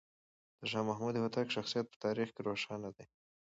[0.59, 3.05] د شاه محمود هوتک شخصیت په تاریخ کې روښانه دی.